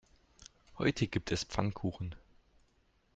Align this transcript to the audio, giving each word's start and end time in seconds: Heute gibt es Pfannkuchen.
Heute 0.79 1.05
gibt 1.05 1.31
es 1.31 1.43
Pfannkuchen. 1.43 2.15